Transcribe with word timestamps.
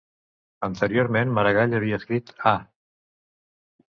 Anteriorment 0.67 1.33
Maragall 1.35 1.77
havia 1.79 1.99
escrit 2.03 2.33
Ah! 2.55 2.57